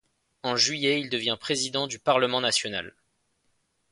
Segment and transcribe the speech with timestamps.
[0.41, 2.95] En juillet, il devient président du parlement national.